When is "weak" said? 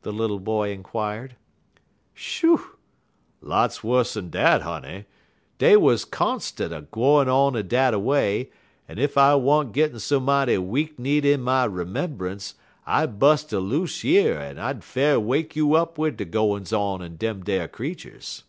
10.56-10.98